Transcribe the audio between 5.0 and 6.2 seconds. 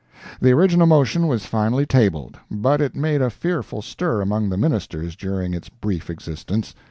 during its brief